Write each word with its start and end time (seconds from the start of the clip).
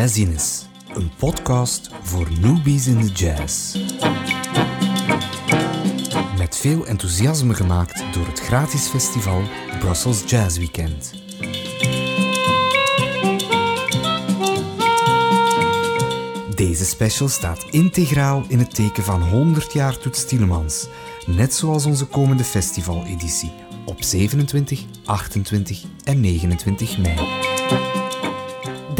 Jazziness, 0.00 0.66
een 0.94 1.10
podcast 1.18 1.90
voor 2.02 2.28
newbies 2.40 2.86
in 2.86 3.00
de 3.00 3.12
jazz. 3.12 3.76
Met 6.38 6.56
veel 6.56 6.86
enthousiasme 6.86 7.54
gemaakt 7.54 8.02
door 8.12 8.26
het 8.26 8.40
gratis 8.40 8.88
festival 8.88 9.42
Brussels 9.78 10.22
Jazz 10.26 10.58
Weekend. 10.58 11.12
Deze 16.54 16.84
special 16.84 17.28
staat 17.28 17.66
integraal 17.70 18.44
in 18.48 18.58
het 18.58 18.74
teken 18.74 19.02
van 19.02 19.22
100 19.22 19.72
jaar 19.72 19.98
Toets 19.98 20.26
Tielemans, 20.26 20.88
net 21.26 21.54
zoals 21.54 21.86
onze 21.86 22.06
komende 22.06 22.44
festivaleditie 22.44 23.52
op 23.84 24.02
27, 24.02 24.84
28 25.04 25.82
en 26.04 26.20
29 26.20 26.98
mei. 26.98 27.39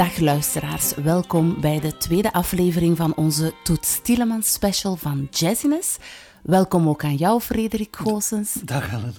Dag 0.01 0.19
luisteraars, 0.19 0.95
welkom 0.95 1.61
bij 1.61 1.81
de 1.81 1.97
tweede 1.97 2.33
aflevering 2.33 2.97
van 2.97 3.15
onze 3.15 3.53
Toets 3.65 4.01
Tielemans 4.03 4.53
special 4.53 4.97
van 4.97 5.29
Jazziness. 5.31 5.97
Welkom 6.43 6.89
ook 6.89 7.05
aan 7.05 7.15
jou, 7.15 7.41
Frederik 7.41 7.97
Goossens. 7.97 8.53
Dag 8.53 8.91
Ellen. 8.91 9.15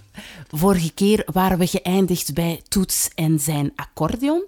Vorige 0.47 0.93
keer 0.93 1.23
waren 1.31 1.57
we 1.57 1.67
geëindigd 1.67 2.33
bij 2.33 2.61
Toets 2.67 3.09
en 3.15 3.39
zijn 3.39 3.71
accordeon. 3.75 4.43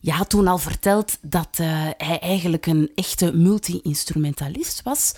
Je 0.00 0.10
had 0.10 0.30
toen 0.30 0.46
al 0.46 0.58
verteld 0.58 1.18
dat 1.20 1.58
uh, 1.60 1.88
hij 1.96 2.18
eigenlijk 2.18 2.66
een 2.66 2.90
echte 2.94 3.36
multi-instrumentalist 3.36 4.82
was. 4.82 5.14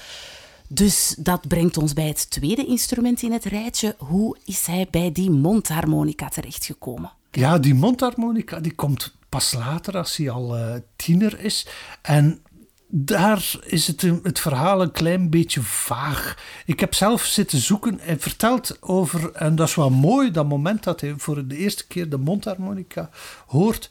Dus 0.69 1.15
dat 1.19 1.49
brengt 1.49 1.77
ons 1.77 1.93
bij 1.93 2.07
het 2.07 2.31
tweede 2.31 2.67
instrument 2.67 3.23
in 3.23 3.33
het 3.33 3.45
rijtje. 3.45 3.95
Hoe 3.99 4.37
is 4.45 4.67
hij 4.67 4.89
bij 4.91 5.13
die 5.13 5.31
mondharmonica 5.31 6.29
terechtgekomen? 6.29 7.13
Ja, 7.31 7.59
die 7.59 7.75
mondharmonica 7.75 8.61
die 8.61 8.75
komt 8.75 9.15
pas 9.33 9.55
later 9.55 9.97
als 9.97 10.17
hij 10.17 10.31
al 10.31 10.59
uh, 10.59 10.75
tiener 10.97 11.41
is. 11.41 11.67
En 12.03 12.43
daar 12.89 13.55
is 13.65 13.87
het, 13.87 14.01
het 14.23 14.41
verhaal 14.41 14.83
een 14.83 14.93
klein 14.93 15.31
beetje 15.31 15.63
vaag. 15.63 16.37
Ik 16.67 16.81
heb 16.81 16.95
zelf 16.95 17.25
zitten 17.25 17.59
zoeken 17.59 18.01
en 18.01 18.21
verteld 18.21 18.77
over, 18.81 19.33
en 19.33 19.57
dat 19.57 19.69
is 19.69 19.75
wel 19.75 19.91
mooi, 19.91 20.31
dat 20.31 20.49
moment 20.49 20.83
dat 20.83 21.01
hij 21.01 21.15
voor 21.17 21.47
de 21.47 21.57
eerste 21.57 21.87
keer 21.87 22.09
de 22.09 22.19
mondharmonica 22.19 23.11
hoort, 23.47 23.91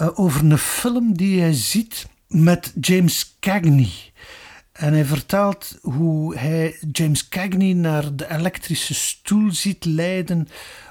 uh, 0.00 0.08
over 0.18 0.44
een 0.44 0.58
film 0.58 1.16
die 1.16 1.40
hij 1.40 1.52
ziet 1.52 2.06
met 2.28 2.72
James 2.80 3.36
Cagney. 3.40 3.92
En 4.72 4.92
hij 4.92 5.04
vertelt 5.04 5.78
hoe 5.82 6.36
hij 6.36 6.78
James 6.92 7.28
Cagney 7.28 7.72
naar 7.72 8.16
de 8.16 8.30
elektrische 8.30 8.94
stoel 8.94 9.52
ziet 9.52 9.84
leiden 9.84 10.48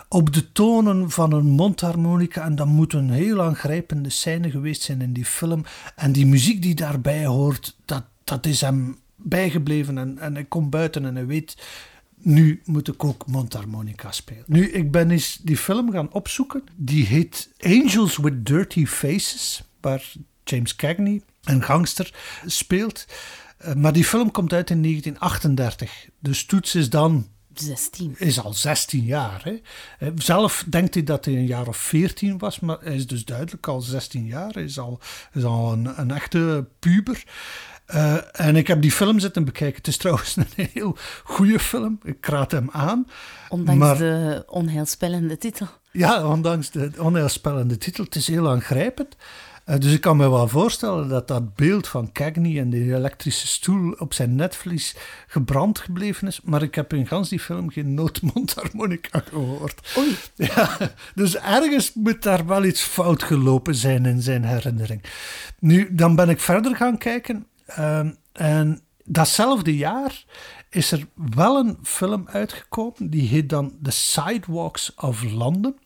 op 0.07 0.33
de 0.33 0.51
tonen 0.51 1.11
van 1.11 1.33
een 1.33 1.45
mondharmonica. 1.45 2.43
En 2.43 2.55
dat 2.55 2.67
moet 2.67 2.93
een 2.93 3.09
heel 3.09 3.41
aangrijpende 3.41 4.09
scène 4.09 4.49
geweest 4.49 4.81
zijn 4.81 5.01
in 5.01 5.13
die 5.13 5.25
film. 5.25 5.65
En 5.95 6.11
die 6.11 6.25
muziek 6.25 6.61
die 6.61 6.75
daarbij 6.75 7.25
hoort, 7.25 7.75
dat, 7.85 8.03
dat 8.23 8.45
is 8.45 8.61
hem 8.61 8.97
bijgebleven. 9.15 9.97
En, 9.97 10.19
en 10.19 10.33
hij 10.33 10.43
komt 10.43 10.69
buiten 10.69 11.05
en 11.05 11.15
hij 11.15 11.25
weet, 11.25 11.57
nu 12.17 12.61
moet 12.65 12.87
ik 12.87 13.03
ook 13.03 13.27
mondharmonica 13.27 14.11
spelen. 14.11 14.43
Nu, 14.47 14.71
ik 14.71 14.91
ben 14.91 15.11
eens 15.11 15.39
die 15.41 15.57
film 15.57 15.91
gaan 15.91 16.11
opzoeken. 16.11 16.63
Die 16.75 17.05
heet 17.05 17.49
Angels 17.59 18.17
with 18.17 18.45
Dirty 18.45 18.85
Faces, 18.85 19.63
waar 19.81 20.11
James 20.43 20.75
Cagney, 20.75 21.21
een 21.43 21.63
gangster, 21.63 22.13
speelt. 22.45 23.05
Maar 23.75 23.93
die 23.93 24.05
film 24.05 24.31
komt 24.31 24.53
uit 24.53 24.69
in 24.69 24.81
1938. 24.81 26.09
Dus 26.19 26.45
Toets 26.45 26.75
is 26.75 26.89
dan 26.89 27.27
16. 27.61 28.15
Is 28.17 28.43
al 28.43 28.53
16 28.53 29.03
jaar. 29.03 29.41
Hè. 29.43 29.59
Zelf 30.15 30.65
denkt 30.69 30.93
hij 30.93 31.03
dat 31.03 31.25
hij 31.25 31.33
een 31.33 31.45
jaar 31.45 31.67
of 31.67 31.77
14 31.77 32.37
was, 32.37 32.59
maar 32.59 32.77
hij 32.79 32.95
is 32.95 33.07
dus 33.07 33.25
duidelijk 33.25 33.67
al 33.67 33.81
16 33.81 34.25
jaar. 34.25 34.51
Hij 34.51 34.63
is 34.63 34.79
al, 34.79 34.99
is 35.33 35.43
al 35.43 35.71
een, 35.71 35.99
een 35.99 36.11
echte 36.11 36.67
puber. 36.79 37.23
Uh, 37.93 38.17
en 38.31 38.55
ik 38.55 38.67
heb 38.67 38.81
die 38.81 38.91
film 38.91 39.19
zitten 39.19 39.45
bekijken. 39.45 39.77
Het 39.77 39.87
is 39.87 39.97
trouwens 39.97 40.35
een 40.35 40.69
heel 40.73 40.97
goede 41.23 41.59
film. 41.59 41.99
Ik 42.03 42.25
raad 42.25 42.51
hem 42.51 42.69
aan. 42.71 43.07
Ondanks 43.49 43.79
maar, 43.79 43.97
de 43.97 44.43
onheilspellende 44.47 45.37
titel. 45.37 45.67
Ja, 45.91 46.27
ondanks 46.27 46.71
de 46.71 46.91
onheilspellende 46.97 47.77
titel. 47.77 48.03
Het 48.03 48.15
is 48.15 48.27
heel 48.27 48.49
aangrijpend. 48.49 49.15
Uh, 49.65 49.77
dus 49.77 49.93
ik 49.93 50.01
kan 50.01 50.17
me 50.17 50.29
wel 50.29 50.47
voorstellen 50.47 51.07
dat 51.07 51.27
dat 51.27 51.55
beeld 51.55 51.87
van 51.87 52.11
Cagney 52.11 52.59
en 52.59 52.69
die 52.69 52.95
elektrische 52.95 53.47
stoel 53.47 53.91
op 53.91 54.13
zijn 54.13 54.35
netvlies 54.35 54.95
gebrand 55.27 55.79
gebleven 55.79 56.27
is. 56.27 56.41
Maar 56.43 56.61
ik 56.61 56.75
heb 56.75 56.93
in 56.93 57.07
gans 57.07 57.29
die 57.29 57.39
film 57.39 57.69
geen 57.69 57.93
noodmondharmonica 57.93 59.19
gehoord. 59.19 59.93
Oei. 59.97 60.15
Ja, 60.55 60.77
dus 61.15 61.37
ergens 61.37 61.93
moet 61.93 62.23
daar 62.23 62.45
wel 62.45 62.63
iets 62.63 62.81
fout 62.81 63.23
gelopen 63.23 63.75
zijn 63.75 64.05
in 64.05 64.21
zijn 64.21 64.43
herinnering. 64.43 65.03
Nu, 65.59 65.95
dan 65.95 66.15
ben 66.15 66.29
ik 66.29 66.39
verder 66.39 66.75
gaan 66.75 66.97
kijken. 66.97 67.47
Uh, 67.79 67.99
en 68.31 68.81
datzelfde 69.03 69.75
jaar 69.77 70.23
is 70.69 70.91
er 70.91 71.07
wel 71.35 71.57
een 71.57 71.77
film 71.83 72.27
uitgekomen. 72.27 73.09
Die 73.09 73.27
heet 73.27 73.49
dan 73.49 73.77
The 73.83 73.91
Sidewalks 73.91 74.93
of 74.95 75.23
London. 75.23 75.79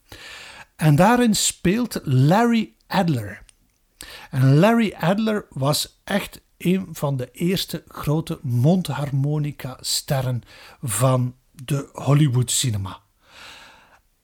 En 0.75 0.95
daarin 0.95 1.35
speelt 1.35 1.99
Larry 2.03 2.73
Adler. 2.87 3.47
En 4.31 4.55
Larry 4.55 4.95
Adler 4.99 5.45
was 5.49 5.99
echt 6.03 6.41
een 6.57 6.87
van 6.91 7.17
de 7.17 7.31
eerste 7.31 7.83
grote 7.87 8.39
mondharmonica-sterren 8.41 10.41
van 10.81 11.35
de 11.51 11.89
Hollywood 11.93 12.51
cinema. 12.51 12.99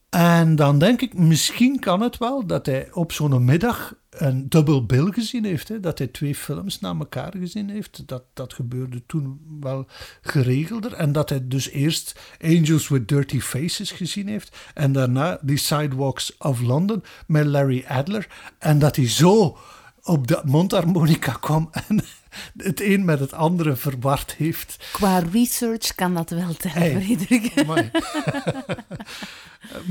En 0.09 0.55
dan 0.55 0.79
denk 0.79 1.01
ik, 1.01 1.13
misschien 1.13 1.79
kan 1.79 2.01
het 2.01 2.17
wel 2.17 2.45
dat 2.45 2.65
hij 2.65 2.89
op 2.91 3.11
zo'n 3.11 3.45
middag 3.45 3.93
een 4.17 4.49
dubbel 4.49 4.85
bill 4.85 5.11
gezien 5.11 5.45
heeft. 5.45 5.67
Hè? 5.67 5.79
Dat 5.79 5.97
hij 5.97 6.07
twee 6.07 6.35
films 6.35 6.79
na 6.79 6.95
elkaar 6.99 7.33
gezien 7.37 7.69
heeft. 7.69 8.07
Dat, 8.07 8.23
dat 8.33 8.53
gebeurde 8.53 9.05
toen 9.05 9.39
wel 9.59 9.85
geregelder. 10.21 10.93
En 10.93 11.11
dat 11.11 11.29
hij 11.29 11.47
dus 11.47 11.69
eerst 11.69 12.19
Angels 12.41 12.87
with 12.87 13.07
Dirty 13.07 13.39
Faces 13.39 13.91
gezien 13.91 14.27
heeft. 14.27 14.57
En 14.73 14.91
daarna 14.91 15.39
The 15.45 15.55
Sidewalks 15.55 16.37
of 16.37 16.61
London 16.61 17.03
met 17.27 17.45
Larry 17.45 17.85
Adler. 17.87 18.27
En 18.59 18.79
dat 18.79 18.95
hij 18.95 19.09
zo 19.09 19.57
op 20.05 20.27
de 20.27 20.41
mondharmonica 20.45 21.31
kwam 21.31 21.69
en 21.71 22.01
het 22.57 22.81
een 22.81 23.05
met 23.05 23.19
het 23.19 23.33
andere 23.33 23.75
verward 23.75 24.35
heeft. 24.35 24.89
Qua 24.91 25.19
research 25.19 25.95
kan 25.95 26.13
dat 26.13 26.29
wel 26.29 26.53
tellen, 26.53 26.77
hey, 26.77 27.01
Frederik. 27.01 27.65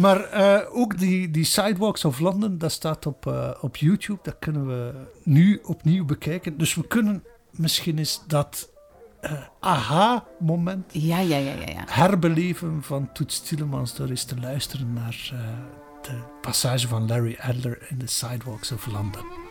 maar 0.03 0.35
uh, 0.35 0.77
ook 0.77 0.99
die, 0.99 1.31
die 1.31 1.45
Sidewalks 1.45 2.05
of 2.05 2.19
London, 2.19 2.59
dat 2.59 2.73
staat 2.73 3.07
op, 3.07 3.27
uh, 3.27 3.51
op 3.61 3.77
YouTube. 3.77 4.19
Dat 4.23 4.37
kunnen 4.39 4.67
we 4.67 4.93
nu 5.23 5.61
opnieuw 5.65 6.05
bekijken. 6.05 6.59
Dus 6.59 6.75
we 6.75 6.87
kunnen 6.87 7.25
misschien 7.51 7.99
eens 7.99 8.23
dat 8.27 8.71
uh, 9.23 9.33
aha-moment 9.61 10.85
ja, 10.93 11.19
ja, 11.19 11.37
ja, 11.37 11.53
ja, 11.53 11.67
ja. 11.67 11.85
herbeleven 11.87 12.83
van 12.83 13.13
Toets 13.13 13.41
Tielemans 13.41 13.95
door 13.95 14.09
eens 14.09 14.25
te 14.25 14.41
luisteren 14.41 14.93
naar 14.93 15.33
de 16.03 16.21
passage 16.41 16.89
van 16.89 17.07
Larry 17.07 17.39
Adler 17.41 17.87
in 17.89 17.99
The 17.99 18.07
Sidewalks 18.07 18.73
of 18.73 18.87
London. 18.87 19.44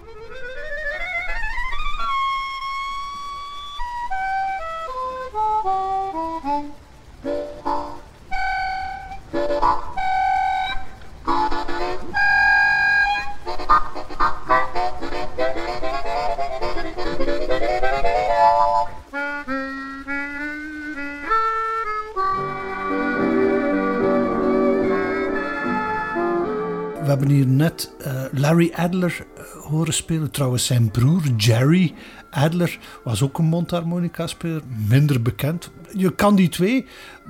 We 6.43 6.49
hebben 27.09 27.29
hier 27.29 27.47
net 27.47 27.91
uh, 28.05 28.23
Larry 28.31 28.71
Adler 28.75 29.25
horen 29.73 29.93
spelen. 29.93 30.31
Trouwens, 30.31 30.65
zijn 30.65 30.91
broer 30.91 31.21
Jerry 31.37 31.93
Adler 32.29 32.79
was 33.03 33.21
ook 33.21 33.37
een 33.37 33.45
mondharmonica-speler, 33.45 34.61
minder 34.87 35.21
bekend. 35.21 35.71
Je 35.93 36.15
kan 36.15 36.35
die 36.35 36.49
twee 36.49 36.85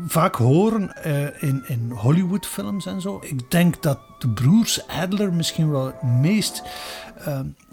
vaak 0.07 0.36
horen 0.36 0.95
uh, 1.06 1.44
in, 1.44 1.63
in 1.68 1.92
Hollywood-films 1.92 2.86
en 2.86 3.01
zo. 3.01 3.19
Ik 3.22 3.51
denk 3.51 3.81
dat 3.81 4.00
de 4.19 4.30
broers 4.30 4.88
Adler 4.88 5.34
misschien 5.34 5.72
wel 5.72 5.86
het 5.86 6.04
meest 6.04 6.63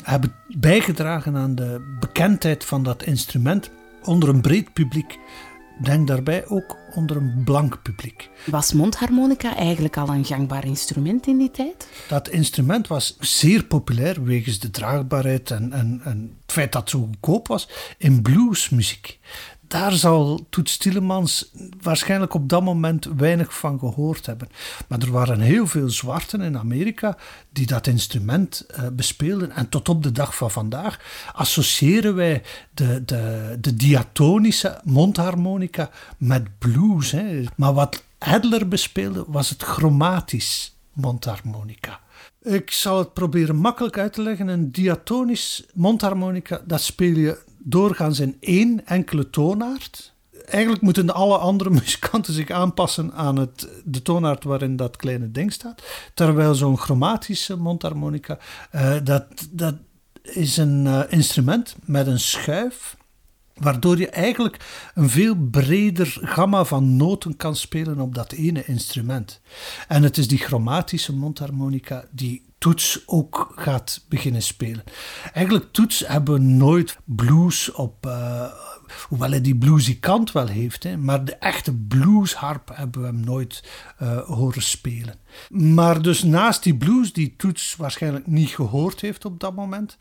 hebben 0.02 0.34
bijgedragen 0.48 1.36
aan 1.36 1.54
de 1.54 1.96
bekendheid 2.00 2.64
van 2.64 2.82
dat 2.82 3.02
instrument 3.02 3.70
onder 4.02 4.28
een 4.28 4.40
breed 4.40 4.72
publiek. 4.72 5.18
Denk 5.82 6.06
daarbij 6.06 6.46
ook 6.46 6.76
onder 6.94 7.16
een 7.16 7.42
blank 7.44 7.82
publiek. 7.82 8.30
Was 8.46 8.72
mondharmonica 8.72 9.56
eigenlijk 9.56 9.96
al 9.96 10.08
een 10.08 10.24
gangbaar 10.24 10.64
instrument 10.64 11.26
in 11.26 11.38
die 11.38 11.50
tijd? 11.50 11.88
Dat 12.08 12.28
instrument 12.28 12.86
was 12.86 13.16
zeer 13.20 13.64
populair 13.64 14.24
wegens 14.24 14.58
de 14.58 14.70
draagbaarheid 14.70 15.50
en, 15.50 15.72
en, 15.72 16.00
en 16.04 16.36
het 16.42 16.52
feit 16.52 16.72
dat 16.72 16.80
het 16.80 16.90
zo 16.90 16.98
goedkoop 16.98 17.46
was 17.46 17.68
in 17.98 18.22
bluesmuziek. 18.22 19.18
Daar 19.70 19.92
zal 19.92 20.46
Toets 20.48 20.76
Tielemans 20.76 21.50
waarschijnlijk 21.80 22.34
op 22.34 22.48
dat 22.48 22.62
moment 22.62 23.04
weinig 23.16 23.58
van 23.58 23.78
gehoord 23.78 24.26
hebben. 24.26 24.48
Maar 24.88 24.98
er 24.98 25.10
waren 25.10 25.40
heel 25.40 25.66
veel 25.66 25.90
zwarten 25.90 26.40
in 26.40 26.58
Amerika 26.58 27.16
die 27.52 27.66
dat 27.66 27.86
instrument 27.86 28.66
uh, 28.70 28.86
bespeelden. 28.92 29.50
En 29.50 29.68
tot 29.68 29.88
op 29.88 30.02
de 30.02 30.12
dag 30.12 30.36
van 30.36 30.50
vandaag 30.50 31.00
associëren 31.34 32.14
wij 32.14 32.42
de, 32.74 33.04
de, 33.04 33.56
de 33.60 33.74
diatonische 33.74 34.80
mondharmonica 34.84 35.90
met 36.18 36.58
blues. 36.58 37.10
Hè. 37.10 37.44
Maar 37.56 37.72
wat 37.72 38.04
Adler 38.18 38.68
bespeelde 38.68 39.24
was 39.26 39.48
het 39.48 39.62
chromatisch 39.62 40.76
mondharmonica. 40.92 42.00
Ik 42.42 42.70
zal 42.70 42.98
het 42.98 43.12
proberen 43.12 43.56
makkelijk 43.56 43.98
uit 43.98 44.12
te 44.12 44.22
leggen. 44.22 44.48
Een 44.48 44.72
diatonisch 44.72 45.64
mondharmonica, 45.74 46.60
dat 46.64 46.82
speel 46.82 47.16
je 47.16 47.48
doorgaans 47.62 48.20
in 48.20 48.36
één 48.40 48.86
enkele 48.86 49.30
toonaard. 49.30 50.14
Eigenlijk 50.46 50.82
moeten 50.82 51.14
alle 51.14 51.38
andere 51.38 51.70
muzikanten 51.80 52.32
zich 52.32 52.50
aanpassen 52.50 53.12
aan 53.12 53.36
het, 53.36 53.68
de 53.84 54.02
toonaard 54.02 54.44
waarin 54.44 54.76
dat 54.76 54.96
kleine 54.96 55.30
ding 55.30 55.52
staat. 55.52 55.82
Terwijl 56.14 56.54
zo'n 56.54 56.78
chromatische 56.78 57.56
mondharmonica, 57.56 58.38
uh, 58.74 58.96
dat, 59.04 59.26
dat 59.50 59.74
is 60.22 60.56
een 60.56 60.84
uh, 60.84 61.00
instrument 61.08 61.76
met 61.84 62.06
een 62.06 62.20
schuif 62.20 62.98
waardoor 63.60 63.98
je 63.98 64.08
eigenlijk 64.08 64.56
een 64.94 65.10
veel 65.10 65.34
breder 65.50 66.18
gamma 66.20 66.64
van 66.64 66.96
noten 66.96 67.36
kan 67.36 67.56
spelen 67.56 68.00
op 68.00 68.14
dat 68.14 68.32
ene 68.32 68.64
instrument. 68.64 69.40
En 69.88 70.02
het 70.02 70.18
is 70.18 70.28
die 70.28 70.38
chromatische 70.38 71.14
mondharmonica 71.14 72.04
die 72.10 72.49
Toets 72.60 73.02
ook 73.06 73.52
gaat 73.56 74.04
beginnen 74.08 74.42
spelen. 74.42 74.84
Eigenlijk 75.32 75.72
Toets 75.72 76.06
hebben 76.06 76.56
nooit 76.56 76.98
blues 77.04 77.72
op, 77.72 78.06
uh, 78.06 78.44
hoewel 79.08 79.30
hij 79.30 79.40
die 79.40 79.56
bluesy 79.56 80.00
kant 80.00 80.32
wel 80.32 80.46
heeft, 80.46 80.82
hè, 80.82 80.96
maar 80.96 81.24
de 81.24 81.34
echte 81.34 81.74
bluesharp 81.74 82.70
hebben 82.74 83.00
we 83.00 83.06
hem 83.06 83.20
nooit 83.20 83.64
uh, 84.02 84.18
horen 84.18 84.62
spelen. 84.62 85.14
Maar 85.48 86.02
dus 86.02 86.22
naast 86.22 86.62
die 86.62 86.76
blues 86.76 87.12
die 87.12 87.34
Toets 87.36 87.76
waarschijnlijk 87.76 88.26
niet 88.26 88.50
gehoord 88.50 89.00
heeft 89.00 89.24
op 89.24 89.40
dat 89.40 89.54
moment, 89.54 89.96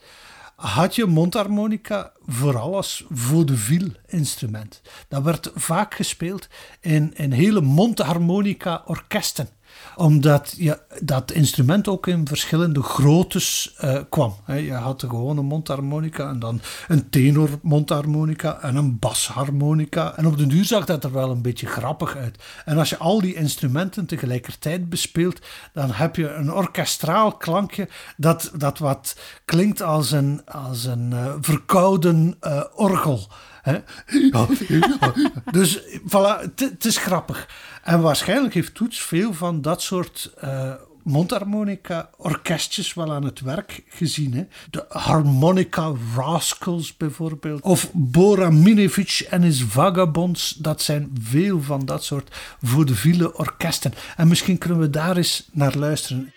had 0.55 0.95
je 0.95 1.05
mondharmonica 1.05 2.11
vooral 2.25 2.75
als 2.75 3.05
vaudeville 3.09 3.95
instrument. 4.07 4.81
Dat 5.07 5.23
werd 5.23 5.51
vaak 5.55 5.93
gespeeld 5.93 6.47
in, 6.79 7.13
in 7.13 7.31
hele 7.31 7.61
mondharmonica 7.61 8.83
orkesten 8.85 9.49
omdat 9.95 10.53
je, 10.57 10.79
dat 11.01 11.31
instrument 11.31 11.87
ook 11.87 12.07
in 12.07 12.27
verschillende 12.27 12.83
groottes 12.83 13.75
uh, 13.83 13.99
kwam. 14.09 14.35
Je 14.45 14.73
had 14.73 14.99
de 14.99 15.09
gewone 15.09 15.41
mondharmonica 15.41 16.29
en 16.29 16.39
dan 16.39 16.61
een 16.87 17.09
tenor 17.09 17.49
mondharmonica 17.61 18.61
en 18.61 18.75
een 18.75 18.99
basharmonica. 18.99 20.17
En 20.17 20.27
op 20.27 20.37
de 20.37 20.47
duur 20.47 20.65
zag 20.65 20.85
dat 20.85 21.03
er 21.03 21.11
wel 21.11 21.31
een 21.31 21.41
beetje 21.41 21.67
grappig 21.67 22.15
uit. 22.15 22.43
En 22.65 22.77
als 22.77 22.89
je 22.89 22.97
al 22.97 23.21
die 23.21 23.35
instrumenten 23.35 24.05
tegelijkertijd 24.05 24.89
bespeelt, 24.89 25.39
dan 25.73 25.91
heb 25.91 26.15
je 26.15 26.29
een 26.29 26.53
orkestraal 26.53 27.31
klankje 27.31 27.87
dat, 28.17 28.51
dat 28.57 28.77
wat 28.77 29.15
klinkt 29.45 29.81
als 29.81 30.11
een, 30.11 30.41
als 30.45 30.85
een 30.85 31.11
uh, 31.11 31.33
verkouden 31.41 32.37
uh, 32.41 32.63
orgel. 32.75 33.27
dus 35.51 35.79
voilà, 36.07 36.53
het 36.55 36.85
is 36.85 36.97
grappig. 36.97 37.47
En 37.89 38.01
waarschijnlijk 38.01 38.53
heeft 38.53 38.73
Toets 38.73 39.01
veel 39.01 39.33
van 39.33 39.61
dat 39.61 39.81
soort 39.81 40.31
uh, 40.43 40.73
mondharmonica-orkestjes 41.03 42.93
wel 42.93 43.13
aan 43.13 43.23
het 43.23 43.39
werk 43.39 43.83
gezien. 43.87 44.33
Hè? 44.33 44.43
De 44.69 44.85
Harmonica 44.89 45.93
Rascals 46.15 46.97
bijvoorbeeld. 46.97 47.61
Of 47.61 47.89
Bora 47.93 48.49
Minevic 48.49 49.27
en 49.29 49.41
his 49.41 49.63
Vagabonds. 49.63 50.49
Dat 50.51 50.81
zijn 50.81 51.11
veel 51.21 51.61
van 51.61 51.85
dat 51.85 52.03
soort 52.03 52.35
vaudeville 52.61 53.37
orkesten. 53.37 53.93
En 54.17 54.27
misschien 54.27 54.57
kunnen 54.57 54.79
we 54.79 54.89
daar 54.89 55.17
eens 55.17 55.49
naar 55.51 55.75
luisteren. 55.75 56.33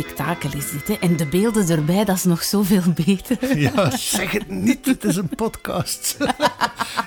Spektakel 0.00 0.50
is 0.56 0.70
dit. 0.70 0.88
Hè? 0.88 0.94
En 0.94 1.16
de 1.16 1.26
beelden 1.26 1.68
erbij, 1.68 2.04
dat 2.04 2.16
is 2.16 2.24
nog 2.24 2.42
zoveel 2.42 2.82
beter. 3.04 3.38
Ja, 3.60 3.96
zeg 3.96 4.30
het 4.32 4.48
niet, 4.48 4.86
het 4.86 5.04
is 5.04 5.16
een 5.16 5.28
podcast. 5.28 6.16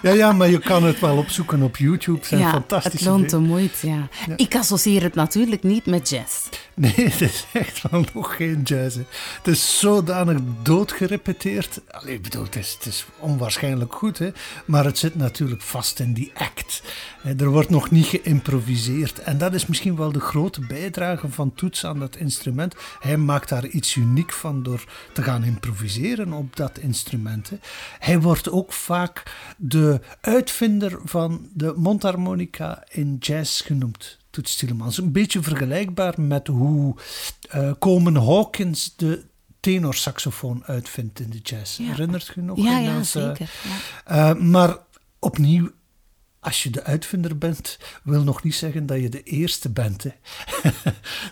Ja, 0.02 0.12
ja, 0.12 0.32
maar 0.32 0.50
je 0.50 0.60
kan 0.60 0.84
het 0.84 1.00
wel 1.00 1.18
opzoeken 1.18 1.62
op 1.62 1.78
YouTube. 1.78 2.18
Het 2.18 2.28
zijn 2.28 2.42
ja, 2.42 2.50
fantastische 2.50 2.98
het 2.98 3.18
loont 3.18 3.30
de 3.30 3.38
moeite, 3.38 3.88
ja. 3.88 4.08
ja. 4.28 4.34
Ik 4.36 4.56
associeer 4.56 5.04
het 5.04 5.16
natuurlijk 5.16 5.64
niet 5.64 5.86
met 5.86 6.10
jazz. 6.10 6.48
Nee, 6.74 6.94
het 7.12 7.22
is 7.22 7.46
echt 7.52 7.82
wel 7.90 8.06
nog 8.14 8.36
geen 8.36 8.62
jazz. 8.64 8.96
Het 9.38 9.48
is 9.48 9.80
zodanig 9.80 10.38
doodgerepeteerd. 10.62 11.82
Allee, 11.90 12.14
ik 12.14 12.22
bedoel, 12.22 12.44
het 12.44 12.56
is, 12.56 12.74
het 12.74 12.86
is 12.86 13.06
onwaarschijnlijk 13.20 13.94
goed, 13.96 14.18
hè? 14.18 14.30
maar 14.66 14.86
het 14.86 14.98
zit 14.98 15.16
natuurlijk 15.16 15.62
vast 15.62 16.00
in 16.00 16.14
die 16.14 16.32
act. 16.34 16.82
Er 17.38 17.50
wordt 17.50 17.70
nog 17.70 17.92
niet 17.92 18.06
geïmproviseerd. 18.06 19.20
En 19.20 19.38
dat 19.38 19.54
is 19.54 19.66
misschien 19.66 19.96
wel 19.96 20.12
de 20.12 20.20
grote 20.20 20.62
bijdrage 20.62 21.30
van 21.30 21.54
Toets 21.54 21.86
aan 21.86 22.00
dat 22.00 22.16
instrument. 22.16 22.76
Hij 23.00 23.18
maakt 23.18 23.50
daar 23.50 23.68
iets 23.68 23.96
uniek 23.96 24.34
van 24.34 24.64
door 24.64 24.84
te 25.14 25.22
gaan 25.22 25.44
improviseren 25.44 26.34
op 26.34 26.56
dat 26.56 26.78
instrument. 26.78 27.52
Hij 28.00 28.22
wordt 28.22 28.50
ook 28.50 28.74
vaak 28.74 29.24
de 29.58 30.00
uitvinder 30.22 31.00
van 31.04 31.50
de 31.54 31.74
mondharmonica 31.76 32.84
in 32.90 33.16
jazz 33.20 33.66
genoemd. 33.66 34.18
Toets 34.30 34.56
Tielemans. 34.56 34.98
Een 34.98 35.12
beetje 35.12 35.42
vergelijkbaar 35.42 36.22
met 36.22 36.48
hoe 36.48 36.96
uh, 37.56 37.72
Coleman 37.80 38.16
Hawkins 38.16 38.94
de 38.96 39.24
tenorsaxofoon 39.60 40.64
uitvindt 40.66 41.20
in 41.20 41.30
de 41.30 41.40
jazz. 41.44 41.78
Herinnert 41.78 42.32
je 42.36 42.42
nog? 42.42 42.58
Ja, 42.58 42.78
ja 42.78 43.04
zeker. 43.04 43.52
Uh, 44.12 44.34
maar 44.34 44.78
opnieuw 45.20 45.72
als 46.44 46.64
je 46.64 46.70
de 46.70 46.84
uitvinder 46.84 47.38
bent, 47.38 47.78
wil 48.04 48.24
nog 48.24 48.44
niet 48.44 48.56
zeggen 48.56 48.86
dat 48.86 49.00
je 49.00 49.10
de 49.10 49.24
eerste 49.24 49.70
bent. 49.70 50.04
Hè. 50.04 50.12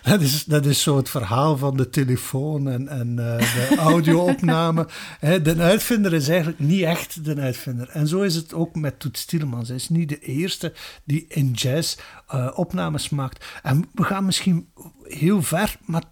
dat, 0.10 0.20
is, 0.20 0.44
dat 0.44 0.66
is 0.66 0.82
zo 0.82 0.96
het 0.96 1.08
verhaal 1.08 1.56
van 1.56 1.76
de 1.76 1.90
telefoon 1.90 2.68
en, 2.68 2.88
en 2.88 3.08
uh, 3.08 3.38
de 3.38 3.76
audio-opname. 3.92 4.88
de 5.20 5.54
uitvinder 5.58 6.12
is 6.12 6.28
eigenlijk 6.28 6.58
niet 6.58 6.82
echt 6.82 7.24
de 7.24 7.36
uitvinder. 7.36 7.88
En 7.88 8.08
zo 8.08 8.22
is 8.22 8.34
het 8.34 8.54
ook 8.54 8.74
met 8.74 9.00
Toet 9.00 9.18
Stielemans. 9.18 9.68
Hij 9.68 9.76
is 9.76 9.88
niet 9.88 10.08
de 10.08 10.18
eerste 10.18 10.72
die 11.04 11.24
in 11.28 11.50
jazz 11.50 11.96
uh, 12.34 12.50
opnames 12.54 13.08
maakt. 13.08 13.44
En 13.62 13.88
we 13.94 14.04
gaan 14.04 14.24
misschien 14.24 14.68
heel 15.02 15.42
ver, 15.42 15.76
maar 15.84 16.02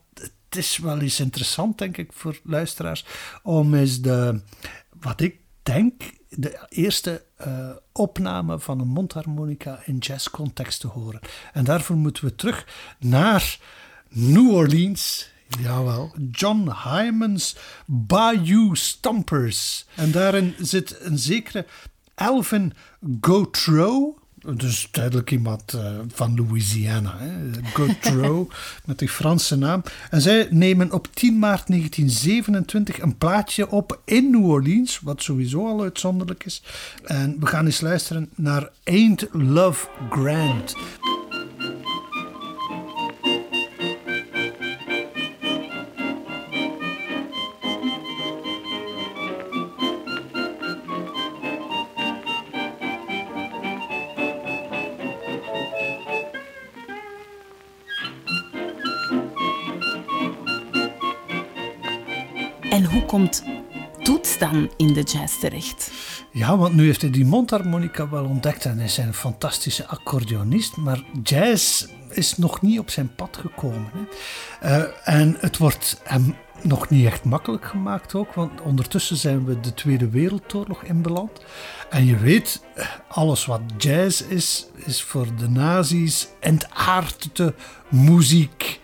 het 0.49 0.59
is 0.59 0.78
wel 0.78 1.00
eens 1.00 1.21
interessant, 1.21 1.78
denk 1.78 1.97
ik, 1.97 2.12
voor 2.12 2.40
luisteraars, 2.42 3.04
om 3.42 3.75
eens 3.75 4.00
de, 4.00 4.40
wat 5.00 5.21
ik 5.21 5.38
denk, 5.73 6.03
de 6.29 6.67
eerste 6.69 7.25
uh, 7.47 7.71
opname 7.93 8.59
van 8.59 8.81
een 8.81 8.89
mondharmonica 8.89 9.81
in 9.85 9.99
jazzcontext 9.99 10.81
te 10.81 10.87
horen. 10.87 11.21
En 11.53 11.65
daarvoor 11.65 11.97
moeten 11.97 12.25
we 12.25 12.35
terug 12.35 12.67
naar 12.99 13.59
New 14.09 14.50
Orleans. 14.50 15.31
Jawel, 15.61 16.15
John 16.31 16.71
Hyman's 16.85 17.57
Bayou 17.87 18.77
Stompers. 18.77 19.87
En 19.95 20.11
daarin 20.11 20.55
zit 20.59 21.00
een 21.00 21.19
zekere 21.19 21.67
Alvin 22.15 22.73
Gautreaux. 23.21 24.20
Dus 24.56 24.88
duidelijk 24.90 25.30
iemand 25.30 25.75
uh, 25.75 25.99
van 26.12 26.35
Louisiana, 26.35 27.18
Gautreaux, 27.62 28.54
met 28.87 28.99
die 28.99 29.09
Franse 29.09 29.56
naam. 29.56 29.82
En 30.11 30.20
zij 30.20 30.47
nemen 30.50 30.92
op 30.92 31.09
10 31.14 31.38
maart 31.38 31.66
1927 31.66 33.00
een 33.00 33.18
plaatje 33.18 33.70
op 33.70 34.00
in 34.04 34.30
New 34.30 34.44
Orleans, 34.44 35.00
wat 35.02 35.23
sowieso 35.23 35.66
al 35.66 35.82
uitzonderlijk 35.82 36.44
is. 36.44 36.62
En 37.04 37.37
we 37.40 37.47
gaan 37.47 37.66
eens 37.66 37.80
luisteren 37.80 38.30
naar 38.35 38.70
Ain't 38.85 39.26
Love 39.32 39.88
Grand. 40.11 40.75
En 62.71 62.85
hoe 62.85 63.05
komt 63.05 63.45
Toets 64.03 64.39
dan 64.39 64.71
in 64.77 64.93
de 64.93 65.03
jazz 65.03 65.39
terecht? 65.39 65.91
Ja, 66.33 66.57
want 66.57 66.75
nu 66.75 66.85
heeft 66.85 67.00
hij 67.00 67.11
die 67.11 67.25
mondharmonica 67.25 68.09
wel 68.09 68.25
ontdekt 68.25 68.65
en 68.65 68.77
hij 68.77 68.85
is 68.85 68.97
een 68.97 69.15
fantastische 69.15 69.87
accordeonist, 69.87 70.77
maar 70.77 71.03
jazz 71.23 71.87
is 72.11 72.37
nog 72.37 72.61
niet 72.61 72.79
op 72.79 72.91
zijn 72.91 73.15
pad 73.15 73.37
gekomen. 73.37 73.91
Hè. 74.61 74.79
Uh, 74.79 74.93
en 75.05 75.37
het 75.39 75.57
wordt 75.57 76.00
hem 76.05 76.37
nog 76.62 76.89
niet 76.89 77.07
echt 77.07 77.25
makkelijk 77.25 77.65
gemaakt 77.65 78.15
ook, 78.15 78.35
want 78.35 78.61
ondertussen 78.61 79.17
zijn 79.17 79.45
we 79.45 79.61
de 79.61 79.75
Tweede 79.75 80.09
Wereldoorlog 80.09 80.83
inbeland. 80.83 81.31
En 81.91 82.07
je 82.07 82.17
weet, 82.17 82.62
alles 83.09 83.47
wat 83.47 83.61
jazz 83.77 84.21
is, 84.21 84.67
is 84.75 85.03
voor 85.03 85.27
de 85.37 85.49
nazi's 85.49 86.29
entaardde 86.41 87.55
muziek. 87.89 88.81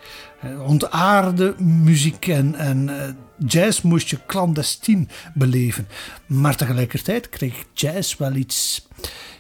Ontaarde 0.66 1.54
muziek 1.58 2.26
en, 2.26 2.54
en 2.54 3.02
eh, 3.02 3.08
jazz 3.46 3.80
moest 3.80 4.08
je 4.08 4.18
clandestien 4.26 5.08
beleven. 5.34 5.88
Maar 6.26 6.56
tegelijkertijd 6.56 7.28
kreeg 7.28 7.64
jazz 7.74 8.16
wel 8.16 8.34
iets. 8.34 8.86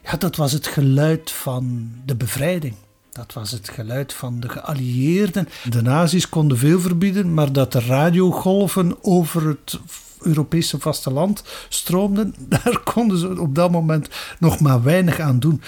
Ja, 0.02 0.16
dat 0.16 0.36
was 0.36 0.52
het 0.52 0.66
geluid 0.66 1.30
van 1.30 1.90
de 2.04 2.14
bevrijding. 2.14 2.74
Dat 3.12 3.32
was 3.32 3.50
het 3.50 3.68
geluid 3.68 4.12
van 4.12 4.40
de 4.40 4.48
geallieerden. 4.48 5.48
De 5.70 5.82
nazi's 5.82 6.28
konden 6.28 6.58
veel 6.58 6.80
verbieden, 6.80 7.34
maar 7.34 7.52
dat 7.52 7.72
de 7.72 7.80
radiogolven 7.80 9.04
over 9.04 9.46
het 9.46 9.78
Europese 10.20 10.78
vasteland 10.78 11.42
stroomden, 11.68 12.34
daar 12.62 12.80
konden 12.84 13.18
ze 13.18 13.40
op 13.40 13.54
dat 13.54 13.70
moment 13.70 14.08
nog 14.38 14.60
maar 14.60 14.82
weinig 14.82 15.20
aan 15.20 15.38
doen. 15.38 15.62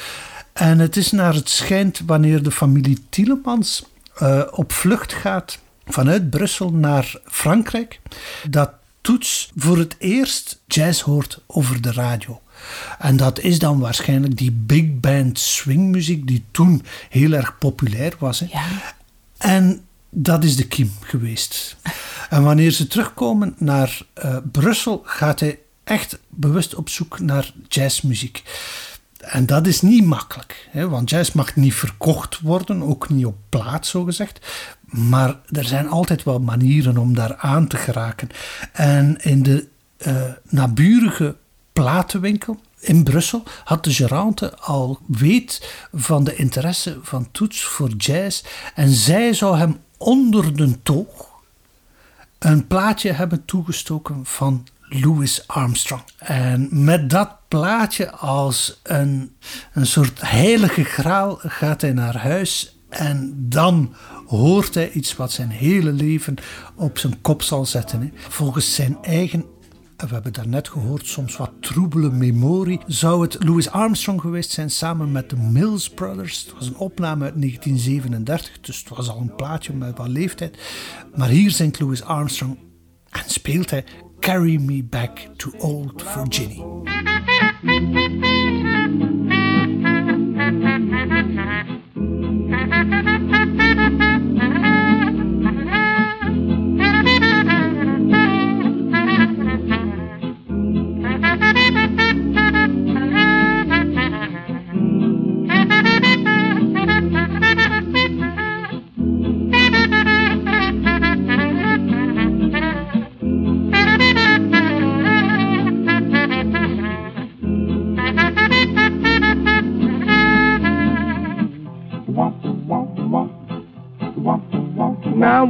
En 0.53 0.79
het 0.79 0.97
is 0.97 1.11
naar 1.11 1.35
het 1.35 1.49
schijnt 1.49 2.03
wanneer 2.07 2.43
de 2.43 2.51
familie 2.51 3.07
Tielemans 3.09 3.85
uh, 4.23 4.43
op 4.51 4.73
vlucht 4.73 5.13
gaat 5.13 5.59
vanuit 5.89 6.31
Brussel 6.31 6.71
naar 6.71 7.21
Frankrijk, 7.25 8.01
dat 8.51 8.71
Toets 9.01 9.51
voor 9.57 9.79
het 9.79 9.97
eerst 9.99 10.61
jazz 10.67 11.01
hoort 11.01 11.43
over 11.47 11.83
de 11.83 11.93
radio. 11.93 12.41
En 12.99 13.17
dat 13.17 13.41
is 13.41 13.59
dan 13.59 13.79
waarschijnlijk 13.79 14.37
die 14.37 14.53
big 14.53 15.01
band 15.01 15.39
swingmuziek 15.39 16.27
die 16.27 16.45
toen 16.51 16.83
heel 17.09 17.33
erg 17.33 17.59
populair 17.59 18.15
was. 18.19 18.41
Hè. 18.41 18.47
Ja. 18.51 18.95
En 19.39 19.85
dat 20.11 20.45
is 20.45 20.57
de 20.57 20.67
kiem 20.67 20.93
geweest. 21.01 21.77
En 22.31 22.43
wanneer 22.43 22.71
ze 22.71 22.87
terugkomen 22.87 23.55
naar 23.59 24.01
uh, 24.25 24.37
Brussel, 24.53 25.03
gaat 25.05 25.41
hij 25.41 25.59
echt 25.85 26.19
bewust 26.29 26.75
op 26.75 26.89
zoek 26.89 27.21
naar 27.21 27.53
jazzmuziek. 27.69 28.43
En 29.19 29.47
dat 29.47 29.67
is 29.67 29.81
niet 29.81 30.05
makkelijk, 30.05 30.69
hè, 30.71 30.89
want 30.89 31.11
jazz 31.11 31.33
mag 31.33 31.57
niet 31.57 31.75
verkocht 31.75 32.41
worden, 32.41 32.83
ook 32.83 33.09
niet 33.09 33.27
op 33.27 33.37
plaats, 33.49 33.91
zo 33.91 34.05
gezegd. 34.05 34.47
Maar 34.91 35.37
er 35.51 35.65
zijn 35.65 35.89
altijd 35.89 36.23
wel 36.23 36.41
manieren 36.41 36.97
om 36.97 37.15
daar 37.15 37.37
aan 37.37 37.67
te 37.67 37.77
geraken. 37.77 38.29
En 38.73 39.17
in 39.23 39.43
de 39.43 39.69
uh, 40.07 40.23
naburige 40.49 41.37
platenwinkel 41.73 42.61
in 42.81 43.05
Brussel 43.05 43.43
had 43.65 43.85
de 43.85 43.93
gerante 43.93 44.57
al 44.57 44.99
weet 45.07 45.75
van 45.93 46.25
de 46.25 46.37
interesse 46.37 46.99
van 47.03 47.31
Toets 47.31 47.65
voor 47.65 47.89
jazz. 47.89 48.45
En 48.75 48.89
zij 48.89 49.33
zou 49.33 49.59
hem 49.59 49.81
onder 49.97 50.57
de 50.57 50.83
toog 50.83 51.29
een 52.39 52.67
plaatje 52.67 53.13
hebben 53.13 53.45
toegestoken 53.45 54.27
van 54.27 54.67
Louis 54.81 55.47
Armstrong. 55.47 56.03
En 56.19 56.69
met 56.71 57.11
dat 57.11 57.31
plaatje 57.49 58.11
als 58.11 58.81
een, 58.83 59.37
een 59.73 59.87
soort 59.87 60.21
heilige 60.21 60.85
graal 60.85 61.39
gaat 61.43 61.81
hij 61.81 61.93
naar 61.93 62.17
huis. 62.17 62.78
En 62.89 63.35
dan 63.37 63.95
hoort 64.27 64.75
hij 64.75 64.91
iets 64.91 65.17
wat 65.17 65.33
zijn 65.33 65.51
hele 65.51 65.93
leven 65.93 66.35
op 66.75 66.99
zijn 66.99 67.21
kop 67.21 67.43
zal 67.43 67.67
zetten. 67.67 68.13
Volgens 68.15 68.75
zijn 68.75 68.99
eigen 69.03 69.45
we 70.07 70.15
hebben 70.15 70.33
daarnet 70.33 70.69
gehoord, 70.69 71.07
soms 71.07 71.37
wat 71.37 71.51
troebele 71.61 72.11
memorie. 72.11 72.81
Zou 72.87 73.23
het 73.23 73.45
Louis 73.45 73.71
Armstrong 73.71 74.21
geweest 74.21 74.51
zijn 74.51 74.71
samen 74.71 75.13
met 75.13 75.31
de 75.31 75.37
Mills 75.37 75.91
Brothers? 75.91 76.45
Het 76.45 76.55
was 76.55 76.67
een 76.67 76.77
opname 76.77 77.25
uit 77.25 77.41
1937, 77.41 78.61
dus 78.61 78.79
het 78.79 78.89
was 78.89 79.09
al 79.09 79.21
een 79.21 79.35
plaatje 79.35 79.73
met 79.73 79.99
wat 79.99 80.09
leeftijd. 80.09 80.59
Maar 81.15 81.29
hier 81.29 81.51
zingt 81.51 81.81
Louis 81.81 82.03
Armstrong 82.03 82.59
en 83.11 83.25
speelt 83.27 83.71
hij 83.71 83.85
Carry 84.21 84.61
Me 84.61 84.85
Back 84.85 85.19
to 85.37 85.51
Old 85.59 86.03
Virginia. 86.03 86.65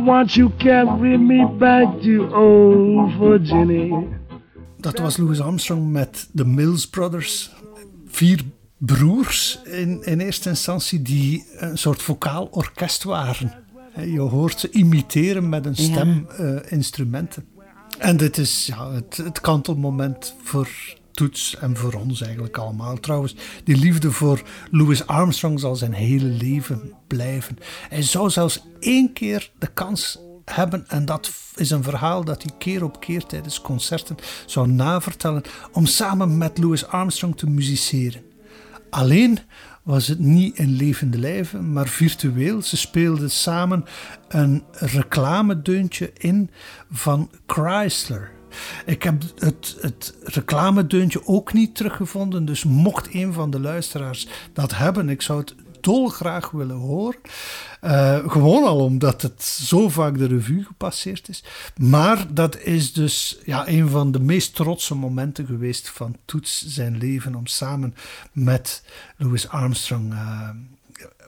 Want 0.09 0.35
you 0.35 0.51
carry 0.57 1.19
me 1.19 1.47
back 1.59 2.01
to 2.01 2.35
old 2.35 3.13
Virginia. 3.19 4.03
Dat 4.77 4.99
was 4.99 5.17
Louis 5.17 5.41
Armstrong 5.41 5.91
met 5.93 6.29
de 6.33 6.45
Mills 6.45 6.89
Brothers. 6.89 7.51
Vier 8.07 8.41
broers 8.79 9.61
in, 9.65 10.05
in 10.05 10.21
eerste 10.21 10.49
instantie 10.49 11.03
die 11.03 11.47
een 11.57 11.79
soort 11.79 12.03
vocaal 12.03 12.49
orkest 12.51 13.05
waren. 13.05 13.53
Je 13.95 14.21
hoort 14.21 14.61
ze 14.61 14.71
imiteren 14.71 15.49
met 15.49 15.67
een 15.67 15.77
steminstrumenten. 15.77 17.45
Ja. 17.57 17.63
Uh, 18.03 18.09
en 18.09 18.17
dit 18.17 18.39
is 18.39 18.67
ja, 18.67 18.93
het, 18.93 19.17
het 19.17 19.41
kantelmoment 19.41 20.35
voor 20.43 20.69
toets 21.19 21.57
en 21.57 21.77
voor 21.77 21.93
ons 21.93 22.21
eigenlijk 22.21 22.57
allemaal. 22.57 23.01
Trouwens, 23.01 23.35
die 23.65 23.77
liefde 23.77 24.13
voor 24.13 24.43
Louis 24.71 25.07
Armstrong 25.07 25.61
zal 25.61 25.77
zijn 25.77 25.93
hele 25.93 26.25
leven 26.25 26.93
blijven. 27.07 27.59
Hij 27.89 28.03
zou 28.03 28.31
zelfs 28.31 28.65
één 28.81 29.13
keer 29.13 29.51
de 29.59 29.67
kans 29.67 30.19
hebben, 30.45 30.85
en 30.89 31.05
dat 31.05 31.33
is 31.57 31.71
een 31.71 31.83
verhaal 31.83 32.25
dat 32.25 32.43
hij 32.43 32.53
keer 32.59 32.85
op 32.85 33.01
keer 33.01 33.27
tijdens 33.27 33.61
concerten 33.61 34.17
zou 34.47 34.69
navertellen, 34.69 35.43
om 35.73 35.87
samen 35.87 36.39
met 36.39 36.59
Louis 36.59 36.87
Armstrong 36.87 37.37
te 37.37 37.47
musiceren. 37.47 38.23
Alleen 38.91 39.39
was 39.83 40.07
het 40.07 40.19
niet 40.19 40.59
in 40.59 40.77
levende 40.77 41.19
lijven, 41.19 41.73
maar 41.73 41.89
virtueel. 41.89 42.63
Ze 42.63 42.77
speelden 42.77 43.31
samen 43.31 43.85
een 44.29 44.65
reclamedeuntje 44.73 46.13
in 46.17 46.51
van 46.91 47.31
Chrysler. 47.47 48.38
Ik 48.87 49.03
heb 49.03 49.23
het, 49.39 49.77
het 49.81 50.15
ook 51.25 51.53
niet 51.53 51.75
teruggevonden. 51.75 52.45
Dus 52.45 52.65
mocht 52.65 53.15
een 53.15 53.33
van 53.33 53.51
de 53.51 53.61
luisteraars 53.61 54.29
dat 54.53 54.77
hebben, 54.77 55.09
ik 55.09 55.23
zou 55.23 55.39
het 55.39 55.55
dolgraag 55.81 56.51
willen 56.51 56.77
horen. 56.77 57.21
Uh, 57.85 58.31
gewoon 58.31 58.65
al 58.65 58.79
omdat 58.79 59.23
het 59.23 59.43
zo 59.43 59.89
vaak 59.89 60.19
de 60.19 60.27
revue 60.27 60.65
gepasseerd 60.65 61.29
is. 61.29 61.45
Maar 61.77 62.35
dat 62.35 62.59
is 62.59 62.93
dus 62.93 63.39
ja, 63.45 63.69
een 63.69 63.89
van 63.89 64.13
de 64.13 64.21
meest 64.21 64.55
trotse 64.55 64.95
momenten 64.95 65.47
geweest 65.47 65.89
van 65.89 66.17
Toets 66.25 66.67
zijn 66.67 66.99
leven. 66.99 67.35
Om 67.35 67.47
samen 67.47 67.95
met 68.33 68.83
Louis 69.17 69.49
Armstrong 69.49 70.13
uh, 70.13 70.49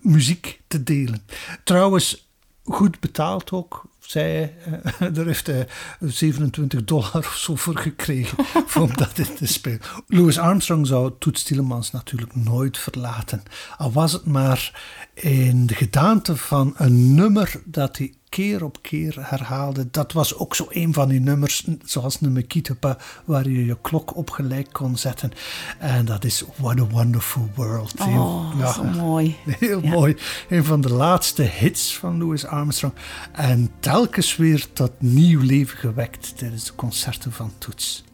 muziek 0.00 0.60
te 0.66 0.82
delen. 0.82 1.22
Trouwens, 1.64 2.29
goed 2.72 3.00
betaald 3.00 3.52
ook 3.52 3.84
zei 4.10 4.52
hij. 4.98 5.10
Daar 5.12 5.26
heeft 5.26 5.46
hij 5.46 5.66
27 6.00 6.84
dollar 6.84 7.16
of 7.16 7.34
zo 7.36 7.56
voor 7.56 7.78
gekregen 7.78 8.38
om 8.82 8.96
dat 8.96 9.18
in 9.18 9.34
te 9.34 9.46
spelen. 9.46 9.80
Louis 10.06 10.38
Armstrong 10.38 10.86
zou 10.86 11.12
Toets 11.18 11.42
Tielemans 11.42 11.90
natuurlijk 11.90 12.34
nooit 12.34 12.78
verlaten. 12.78 13.42
Al 13.76 13.92
was 13.92 14.12
het 14.12 14.24
maar 14.24 14.82
in 15.14 15.66
de 15.66 15.74
gedaante 15.74 16.36
van 16.36 16.74
een 16.76 17.14
nummer 17.14 17.52
dat 17.64 17.98
hij 17.98 18.14
keer 18.30 18.64
op 18.64 18.78
keer 18.82 19.16
herhaalde. 19.20 19.88
Dat 19.90 20.12
was 20.12 20.36
ook 20.36 20.54
zo 20.54 20.66
een 20.68 20.92
van 20.92 21.08
die 21.08 21.20
nummers, 21.20 21.66
zoals 21.84 22.20
nummer 22.20 22.46
Kitepa, 22.46 22.98
waar 23.24 23.48
je 23.48 23.64
je 23.64 23.76
klok 23.80 24.16
op 24.16 24.30
gelijk 24.30 24.68
kon 24.72 24.96
zetten. 24.96 25.32
En 25.78 26.04
dat 26.04 26.24
is 26.24 26.44
What 26.56 26.80
a 26.80 26.86
Wonderful 26.86 27.50
World. 27.54 28.00
Oh, 28.00 28.54
ja, 28.58 28.72
zo 28.72 28.84
mooi. 28.84 29.36
Heel 29.58 29.80
mooi. 29.80 30.16
Een 30.48 30.64
van 30.64 30.80
de 30.80 30.92
laatste 30.92 31.42
hits 31.42 31.98
van 31.98 32.18
Louis 32.18 32.46
Armstrong. 32.46 32.94
En 33.32 33.70
telkens 33.80 34.36
weer 34.36 34.72
tot 34.72 34.92
nieuw 34.98 35.40
leven 35.40 35.78
gewekt 35.78 36.38
tijdens 36.38 36.64
de 36.64 36.74
concerten 36.74 37.32
van 37.32 37.52
Toets. 37.58 38.04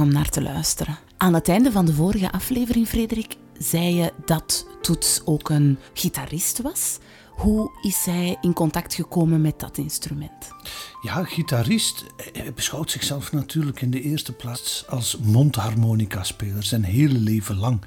Om 0.00 0.12
naar 0.12 0.28
te 0.28 0.42
luisteren. 0.42 0.98
Aan 1.16 1.34
het 1.34 1.48
einde 1.48 1.72
van 1.72 1.84
de 1.86 1.94
vorige 1.94 2.32
aflevering, 2.32 2.86
Frederik, 2.86 3.36
zei 3.58 3.94
je 3.94 4.12
dat 4.24 4.66
Toets 4.82 5.20
ook 5.24 5.48
een 5.48 5.78
gitarist 5.92 6.60
was. 6.60 6.98
Hoe 7.36 7.70
is 7.82 8.04
hij 8.04 8.36
in 8.40 8.52
contact 8.52 8.94
gekomen 8.94 9.40
met 9.40 9.60
dat 9.60 9.78
instrument? 9.78 10.50
Ja, 11.02 11.24
gitarist 11.24 12.04
beschouwt 12.54 12.90
zichzelf 12.90 13.32
natuurlijk 13.32 13.80
in 13.80 13.90
de 13.90 14.02
eerste 14.02 14.32
plaats 14.32 14.84
als 14.88 15.16
mondharmonica-speler, 15.22 16.62
zijn 16.62 16.84
hele 16.84 17.18
leven 17.18 17.56
lang. 17.56 17.80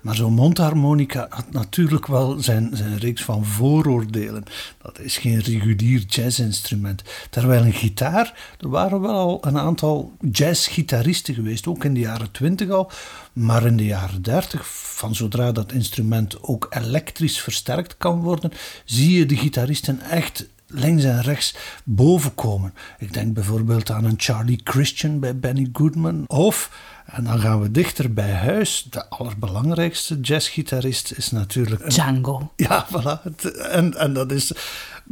Maar 0.00 0.14
zo'n 0.14 0.32
mondharmonica 0.32 1.26
had 1.30 1.52
natuurlijk 1.52 2.06
wel 2.06 2.40
zijn, 2.40 2.70
zijn 2.72 2.98
reeks 2.98 3.24
van 3.24 3.44
vooroordelen. 3.44 4.44
Dat 4.82 4.98
is 4.98 5.16
geen 5.16 5.40
regulier 5.40 6.00
jazzinstrument. 6.00 7.02
Terwijl 7.30 7.64
een 7.64 7.72
gitaar, 7.72 8.56
er 8.60 8.68
waren 8.68 9.00
wel 9.00 9.14
al 9.14 9.38
een 9.40 9.58
aantal 9.58 10.12
jazzgitaristen 10.30 11.34
geweest, 11.34 11.66
ook 11.66 11.84
in 11.84 11.94
de 11.94 12.00
jaren 12.00 12.30
twintig 12.30 12.70
al. 12.70 12.90
Maar 13.38 13.66
in 13.66 13.76
de 13.76 13.84
jaren 13.84 14.22
dertig, 14.22 14.66
van 14.68 15.14
zodra 15.14 15.52
dat 15.52 15.72
instrument 15.72 16.42
ook 16.42 16.66
elektrisch 16.70 17.40
versterkt 17.40 17.96
kan 17.96 18.20
worden, 18.20 18.52
zie 18.84 19.18
je 19.18 19.26
de 19.26 19.36
gitaristen 19.36 20.00
echt 20.00 20.46
links 20.66 21.04
en 21.04 21.22
rechts 21.22 21.54
boven 21.84 22.34
komen. 22.34 22.74
Ik 22.98 23.12
denk 23.12 23.34
bijvoorbeeld 23.34 23.90
aan 23.90 24.04
een 24.04 24.14
Charlie 24.16 24.60
Christian 24.64 25.20
bij 25.20 25.38
Benny 25.38 25.68
Goodman. 25.72 26.24
Of, 26.26 26.70
en 27.06 27.24
dan 27.24 27.40
gaan 27.40 27.60
we 27.60 27.70
dichter 27.70 28.12
bij 28.12 28.32
huis, 28.32 28.86
de 28.90 29.08
allerbelangrijkste 29.08 30.20
jazzgitarist 30.20 31.12
is 31.12 31.30
natuurlijk... 31.30 31.90
Django. 31.90 32.52
Ja, 32.56 32.86
voilà. 32.86 33.34
En, 33.70 33.94
en 33.98 34.12
dat 34.12 34.32
is 34.32 34.52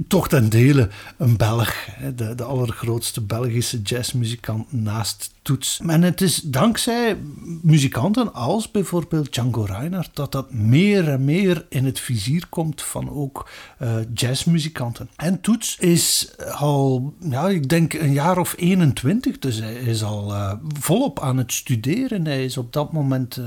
toch 0.09 0.29
ten 0.29 0.49
dele 0.49 0.89
een 1.17 1.37
Belg. 1.37 1.89
De, 2.17 2.35
de 2.35 2.45
allergrootste 2.45 3.21
Belgische 3.21 3.83
jazzmuzikant 3.83 4.73
naast 4.73 5.35
Toets. 5.47 5.81
En 5.87 6.03
het 6.03 6.21
is 6.21 6.41
dankzij 6.41 7.17
muzikanten 7.63 8.35
als 8.35 8.71
bijvoorbeeld 8.71 9.33
Django 9.33 9.63
Reinhardt 9.63 10.11
dat 10.13 10.33
dat 10.33 10.53
meer 10.53 11.09
en 11.09 11.25
meer 11.25 11.67
in 11.69 11.85
het 11.85 12.01
vizier 12.01 12.47
komt 12.49 12.83
van 12.83 13.11
ook 13.11 13.51
uh, 13.83 13.95
jazzmuzikanten. 14.15 15.09
En 15.17 15.41
Toets 15.41 15.79
is 15.79 16.35
al, 16.51 17.15
ja, 17.21 17.49
ik 17.49 17.69
denk 17.69 17.93
een 17.93 18.13
jaar 18.13 18.39
of 18.39 18.55
21, 18.57 19.39
dus 19.39 19.59
hij 19.59 19.75
is 19.75 20.03
al 20.03 20.33
uh, 20.33 20.53
volop 20.79 21.21
aan 21.21 21.37
het 21.37 21.53
studeren. 21.53 22.25
Hij 22.25 22.45
is 22.45 22.57
op 22.57 22.73
dat 22.73 22.93
moment 22.93 23.37
uh, 23.37 23.45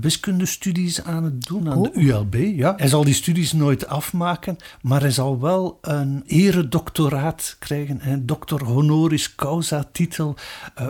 wiskundestudies 0.00 1.04
aan 1.04 1.24
het 1.24 1.46
doen 1.46 1.70
aan 1.70 1.82
de 1.82 1.92
ULB. 1.92 2.34
Ja. 2.34 2.74
Hij 2.76 2.88
zal 2.88 3.04
die 3.04 3.14
studies 3.14 3.52
nooit 3.52 3.86
afmaken, 3.86 4.56
maar 4.80 5.00
hij 5.00 5.10
zal 5.10 5.40
wel 5.40 5.61
een 5.80 6.22
eredoctoraat 6.26 7.56
krijgen, 7.58 8.10
een 8.10 8.26
doctor 8.26 8.64
honoris 8.64 9.34
causa 9.34 9.84
titel 9.92 10.36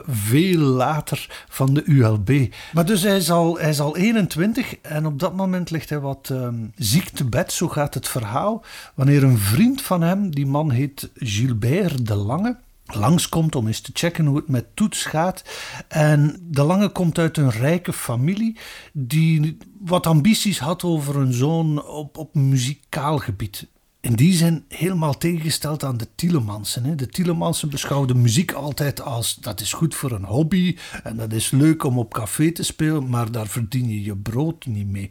veel 0.06 0.58
later 0.58 1.44
van 1.48 1.74
de 1.74 1.84
ULB. 1.84 2.52
Maar 2.72 2.86
dus 2.86 3.02
hij 3.02 3.16
is 3.16 3.30
al, 3.30 3.58
hij 3.58 3.70
is 3.70 3.80
al 3.80 3.96
21 3.96 4.76
en 4.80 5.06
op 5.06 5.18
dat 5.18 5.36
moment 5.36 5.70
ligt 5.70 5.88
hij 5.88 6.00
wat 6.00 6.28
um, 6.32 6.72
ziek 6.76 7.08
te 7.08 7.24
bed, 7.24 7.52
zo 7.52 7.68
gaat 7.68 7.94
het 7.94 8.08
verhaal. 8.08 8.64
Wanneer 8.94 9.22
een 9.22 9.38
vriend 9.38 9.82
van 9.82 10.02
hem, 10.02 10.30
die 10.30 10.46
man 10.46 10.70
heet 10.70 11.10
Gilbert 11.14 12.06
de 12.06 12.14
Lange, 12.14 12.56
langskomt 12.86 13.54
om 13.54 13.66
eens 13.66 13.80
te 13.80 13.90
checken 13.94 14.26
hoe 14.26 14.36
het 14.36 14.48
met 14.48 14.66
Toets 14.74 15.04
gaat. 15.04 15.44
En 15.88 16.36
De 16.42 16.62
Lange 16.62 16.88
komt 16.88 17.18
uit 17.18 17.36
een 17.36 17.50
rijke 17.50 17.92
familie 17.92 18.56
die 18.92 19.56
wat 19.80 20.06
ambities 20.06 20.58
had 20.58 20.84
over 20.84 21.16
een 21.16 21.32
zoon 21.32 21.84
op, 21.84 22.18
op 22.18 22.34
muzikaal 22.34 23.18
gebied 23.18 23.66
in 24.02 24.14
die 24.14 24.32
zin 24.32 24.64
helemaal 24.68 25.18
tegengesteld 25.18 25.84
aan 25.84 25.96
de 25.96 26.08
Tielemansen. 26.14 26.96
De 26.96 27.06
Tielemansen 27.06 27.70
beschouwden 27.70 28.20
muziek 28.20 28.52
altijd 28.52 29.00
als 29.00 29.34
dat 29.34 29.60
is 29.60 29.72
goed 29.72 29.94
voor 29.94 30.10
een 30.10 30.24
hobby 30.24 30.76
en 31.02 31.16
dat 31.16 31.32
is 31.32 31.50
leuk 31.50 31.84
om 31.84 31.98
op 31.98 32.14
café 32.14 32.52
te 32.52 32.62
spelen, 32.62 33.08
maar 33.08 33.30
daar 33.30 33.46
verdien 33.46 33.88
je 33.88 34.02
je 34.02 34.16
brood 34.16 34.66
niet 34.66 34.86
mee. 34.86 35.10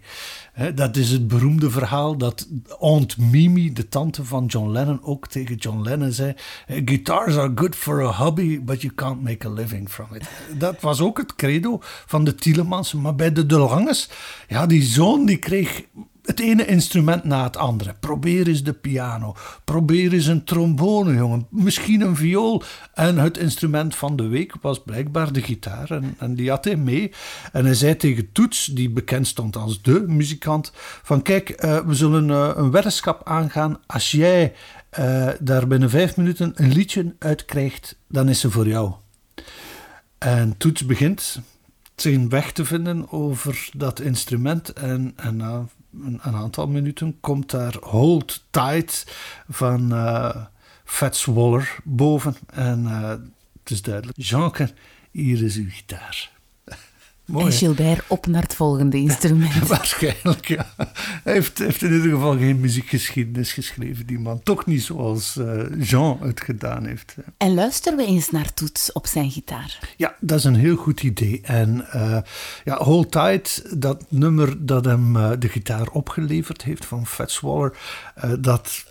Dat 0.76 0.98
is 0.98 1.10
het 1.10 1.28
beroemde 1.28 1.70
verhaal 1.70 2.18
dat 2.18 2.48
Aunt 2.80 3.18
Mimi, 3.18 3.74
de 3.74 3.90
tante 3.90 4.26
van 4.26 4.46
John 4.46 4.70
Lennon, 4.70 5.04
ook 5.04 5.28
tegen 5.28 5.56
John 5.56 5.82
Lennon 5.82 6.12
zei: 6.12 6.34
Guitars 6.68 7.36
are 7.36 7.52
good 7.56 7.76
for 7.76 8.02
a 8.02 8.12
hobby, 8.12 8.64
but 8.64 8.82
you 8.82 8.94
can't 8.94 9.22
make 9.22 9.48
a 9.48 9.52
living 9.52 9.90
from 9.90 10.08
it. 10.14 10.30
Dat 10.58 10.82
was 10.82 11.02
ook 11.02 11.18
het 11.18 11.36
credo 11.36 11.78
van 12.06 12.24
de 12.24 12.36
Tielemansen. 12.36 13.02
Maar 13.02 13.16
bij 13.16 13.32
de 13.32 13.46
De 13.46 13.58
Langes, 13.58 14.10
ja, 14.48 14.66
die 14.66 14.84
zoon 14.84 15.26
die 15.26 15.38
kreeg 15.38 15.84
het 16.24 16.40
ene 16.40 16.66
instrument 16.66 17.24
na 17.24 17.44
het 17.44 17.58
andere. 17.58 17.96
Probeer 18.00 18.48
eens 18.48 18.64
de 18.64 18.74
piano. 18.74 19.36
Probeer 19.64 20.14
eens 20.14 20.26
een 20.26 20.44
trombone, 20.44 21.14
jongen. 21.14 21.48
Misschien 21.50 22.02
een 22.02 22.16
viool. 22.16 22.64
En 22.94 23.18
het 23.18 23.38
instrument 23.38 23.96
van 23.96 24.16
de 24.16 24.28
week 24.28 24.54
was 24.62 24.84
blijkbaar 24.84 25.34
de 25.34 25.42
gitaar. 25.42 25.92
En, 25.92 26.16
en 26.18 26.36
die 26.36 26.50
had 26.50 26.66
hij 26.66 26.76
mee. 26.76 27.12
En 27.52 27.66
hij 27.66 27.74
zei 27.74 27.96
tegen 27.96 28.32
Toets, 28.32 28.66
die 28.66 28.90
bekend 28.90 29.28
stond 29.28 29.56
als 29.56 29.82
de 29.82 30.04
muzikant: 30.08 30.72
van 31.04 31.22
kijk, 31.22 31.64
uh, 31.64 31.80
we 31.80 31.96
zullen 31.96 32.30
uh, 32.30 32.52
een 32.56 32.72
weddenschap 32.72 33.22
aangaan. 33.28 33.80
Als 33.86 34.12
jij 34.12 34.54
uh, 35.00 35.30
daar 35.40 35.68
binnen 35.68 35.90
vijf 35.90 36.18
minuten 36.18 36.52
een 36.56 36.72
liedje 36.72 37.16
uit 37.20 37.46
krijgt, 37.46 37.96
dan 38.08 38.30
is 38.30 38.40
ze 38.40 38.52
voor 38.52 38.68
jou. 38.68 38.94
En 40.18 40.58
Toets 40.58 40.86
begint 40.86 41.42
zijn 42.02 42.30
weg 42.30 42.52
te 42.52 42.66
vinden 42.66 43.12
over 43.12 43.70
dat 43.74 44.00
instrument. 44.00 44.74
En, 44.74 45.14
en 45.16 45.36
na 45.36 45.66
een, 46.02 46.22
aantal 46.22 46.68
minuten 46.68 47.20
komt 47.20 47.50
daar 47.50 47.76
Hold 47.82 48.44
Tight 48.50 49.16
van 49.50 49.94
uh, 49.94 50.36
Fats 50.84 51.26
Waller 51.26 51.78
boven. 51.84 52.36
En 52.46 52.84
uh, 52.84 53.10
het 53.60 53.70
is 53.72 53.82
duidelijk, 53.82 54.18
Jeanke, 54.22 54.74
hier 55.12 55.44
is 55.44 55.56
uw 55.56 55.70
gitaar. 55.70 56.32
Mooi, 57.32 57.46
en 57.46 57.52
Gilbert 57.52 58.04
op 58.08 58.26
naar 58.26 58.42
het 58.42 58.56
volgende 58.56 58.98
instrument. 58.98 59.68
Waarschijnlijk, 59.68 60.48
ja. 60.48 60.74
Hij 61.24 61.34
heeft, 61.34 61.58
heeft, 61.58 61.82
in 61.82 61.94
ieder 61.94 62.12
geval 62.12 62.38
geen 62.38 62.60
muziekgeschiedenis 62.60 63.54
geschreven, 63.54 64.06
die 64.06 64.20
man. 64.20 64.44
Toch 64.44 64.66
niet 64.66 64.84
zoals 64.84 65.36
uh, 65.36 65.62
Jean 65.80 66.18
het 66.22 66.42
gedaan 66.42 66.86
heeft. 66.86 67.16
En 67.38 67.54
luisteren 67.54 67.98
we 67.98 68.06
eens 68.06 68.30
naar 68.32 68.54
Toets 68.54 68.92
op 68.92 69.08
zijn 69.08 69.32
gitaar. 69.32 69.94
Ja, 69.98 70.16
dat 70.20 70.38
is 70.38 70.44
een 70.44 70.56
heel 70.56 70.76
goed 70.76 71.04
idee. 71.04 71.40
En 71.44 71.88
uh, 71.96 72.18
ja, 72.64 72.78
Hold 72.84 73.12
Tight, 73.12 73.82
dat 73.82 74.04
nummer 74.10 74.66
dat 74.66 74.86
hem 74.86 75.16
uh, 75.16 75.32
de 75.40 75.50
gitaar 75.50 75.88
opgeleverd 75.88 76.64
heeft 76.64 76.86
van 76.86 77.08
Fats 77.08 77.40
Waller, 77.40 77.78
dat 78.40 78.86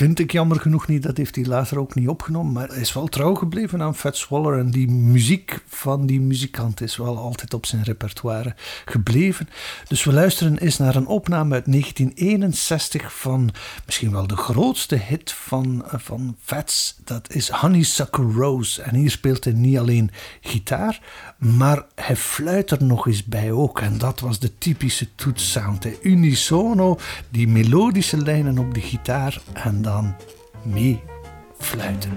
vind 0.00 0.18
ik 0.18 0.32
jammer 0.32 0.60
genoeg 0.60 0.86
niet. 0.86 1.02
Dat 1.02 1.16
heeft 1.16 1.34
hij 1.34 1.44
later 1.44 1.78
ook 1.78 1.94
niet 1.94 2.08
opgenomen. 2.08 2.52
Maar 2.52 2.68
hij 2.68 2.80
is 2.80 2.92
wel 2.92 3.06
trouw 3.06 3.34
gebleven 3.34 3.82
aan 3.82 3.94
Fats 3.94 4.28
Waller. 4.28 4.58
En 4.58 4.70
die 4.70 4.90
muziek 4.90 5.62
van 5.66 6.06
die 6.06 6.20
muzikant 6.20 6.80
is 6.80 6.96
wel 6.96 7.18
altijd 7.18 7.54
op 7.54 7.66
zijn 7.66 7.82
repertoire 7.82 8.54
gebleven. 8.84 9.48
Dus 9.88 10.04
we 10.04 10.12
luisteren 10.12 10.58
eens 10.58 10.78
naar 10.78 10.96
een 10.96 11.06
opname 11.06 11.54
uit 11.54 11.64
1961 11.64 13.12
van 13.12 13.50
misschien 13.86 14.12
wel 14.12 14.26
de 14.26 14.36
grootste 14.36 14.96
hit 14.96 15.32
van, 15.32 15.84
uh, 15.86 16.00
van 16.00 16.36
Fats. 16.40 16.96
Dat 17.04 17.32
is 17.34 17.48
Honeysuckle 17.48 18.32
Rose. 18.32 18.82
En 18.82 18.94
hier 18.94 19.10
speelt 19.10 19.44
hij 19.44 19.52
niet 19.52 19.78
alleen 19.78 20.10
gitaar, 20.40 21.00
maar 21.38 21.84
hij 21.94 22.16
fluit 22.16 22.70
er 22.70 22.84
nog 22.84 23.06
eens 23.06 23.24
bij 23.24 23.52
ook. 23.52 23.80
En 23.80 23.98
dat 23.98 24.20
was 24.20 24.38
de 24.38 24.58
typische 24.58 25.14
toetssound. 25.14 25.86
Unisono, 26.02 26.98
die 27.30 27.48
melodische 27.48 28.16
lijnen 28.16 28.58
op 28.58 28.74
de 28.74 28.80
gitaar 28.80 29.40
en 29.52 29.82
dan 29.82 29.88
mee 30.62 31.00
fluiten. 31.58 32.12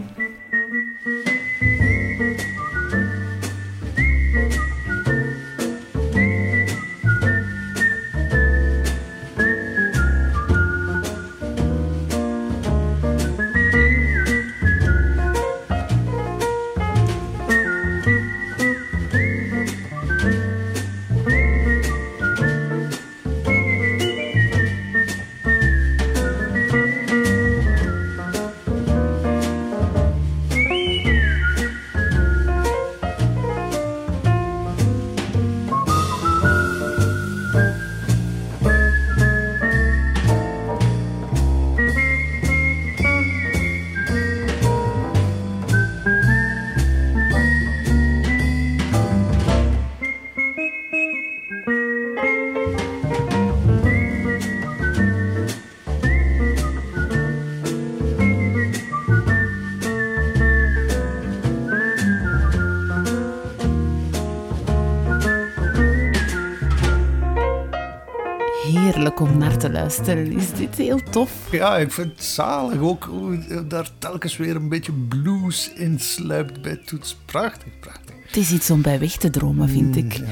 Te 69.63 69.71
luisteren. 69.71 70.31
Is 70.31 70.53
dit 70.53 70.75
heel 70.75 70.99
tof? 71.11 71.31
Ja, 71.51 71.77
ik 71.77 71.91
vind 71.91 72.11
het 72.11 72.23
zalig 72.23 72.79
ook 72.79 73.03
hoe 73.03 73.65
daar 73.67 73.89
telkens 73.99 74.37
weer 74.37 74.55
een 74.55 74.69
beetje 74.69 74.91
blues 74.91 75.71
in 75.73 75.99
sluipt 75.99 76.61
bij 76.61 76.75
Toets. 76.85 77.15
Prachtig, 77.25 77.79
prachtig. 77.79 78.15
Het 78.25 78.37
is 78.37 78.51
iets 78.51 78.71
om 78.71 78.81
bij 78.81 78.99
weg 78.99 79.17
te 79.17 79.29
dromen, 79.29 79.69
vind 79.69 79.95
Mm, 79.95 80.05
ik. 80.05 80.13
ja. 80.13 80.23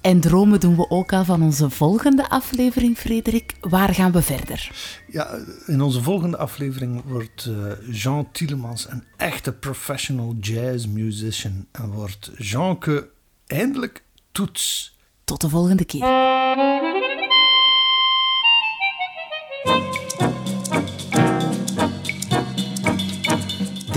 En 0.00 0.20
dromen 0.20 0.60
doen 0.60 0.76
we 0.76 0.90
ook 0.90 1.12
al 1.12 1.24
van 1.24 1.42
onze 1.42 1.70
volgende 1.70 2.28
aflevering, 2.30 2.96
Frederik. 2.98 3.54
Waar 3.60 3.94
gaan 3.94 4.12
we 4.12 4.22
verder? 4.22 4.70
Ja, 5.08 5.38
in 5.66 5.80
onze 5.80 6.02
volgende 6.02 6.36
aflevering 6.36 7.02
wordt 7.06 7.46
eh, 7.46 7.94
Jean 8.02 8.28
Tielemans 8.32 8.86
een 8.90 9.04
echte 9.16 9.52
professional 9.52 10.34
jazz 10.40 10.86
musician. 10.86 11.66
En 11.72 11.90
wordt 11.90 12.30
Jeanke 12.36 13.08
eindelijk 13.46 14.02
toets. 14.32 14.96
Tot 15.24 15.40
de 15.40 15.48
volgende 15.48 15.84
keer. 15.84 16.00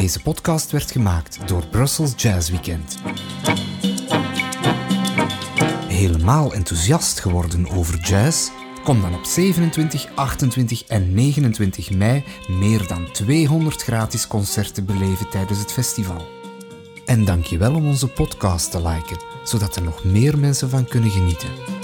Deze 0.02 0.22
podcast 0.22 0.72
werd 0.72 0.92
gemaakt 0.92 1.48
door 1.48 1.68
Brussels 1.68 2.14
Jazz 2.16 2.50
Weekend. 2.50 2.98
Helemaal 5.88 6.54
enthousiast 6.54 7.20
geworden 7.20 7.70
over 7.70 8.00
jazz? 8.00 8.50
Kom 8.84 9.02
dan 9.02 9.16
op 9.16 9.26
27, 9.26 10.16
28 10.16 10.84
en 10.86 11.14
29 11.14 11.92
mei 11.92 12.24
meer 12.48 12.88
dan 12.88 13.12
200 13.12 13.84
gratis 13.84 14.28
concerten 14.28 14.86
beleven 14.86 15.30
tijdens 15.30 15.60
het 15.60 15.72
festival. 15.72 16.28
En 17.06 17.26
dank 17.26 17.46
je 17.46 17.58
wel 17.58 17.76
om 17.76 17.88
onze 17.88 18.08
podcast 18.08 18.72
te 18.72 18.82
liken, 18.82 19.18
zodat 19.44 19.76
er 19.76 19.84
nog 19.84 20.04
meer 20.04 20.38
mensen 20.38 20.70
van 20.70 20.86
kunnen 20.86 21.10
genieten. 21.10 21.81